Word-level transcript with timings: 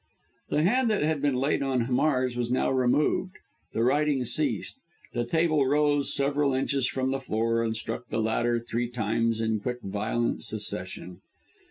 The 0.49 0.63
hand 0.63 0.89
that 0.89 1.03
had 1.03 1.21
been 1.21 1.35
laid 1.35 1.61
on 1.61 1.81
Hamar's 1.81 2.35
was 2.35 2.49
now 2.49 2.71
removed. 2.71 3.33
The 3.73 3.83
writing 3.83 4.25
ceased. 4.25 4.79
The 5.13 5.25
table 5.25 5.63
rose 5.67 6.11
several 6.11 6.55
inches 6.55 6.87
from 6.87 7.11
the 7.11 7.19
floor, 7.19 7.61
and 7.63 7.77
struck 7.77 8.07
the 8.07 8.17
latter 8.19 8.59
three 8.59 8.89
times 8.89 9.39
in 9.39 9.59
quick, 9.59 9.77
violent 9.83 10.43
succession. 10.43 11.21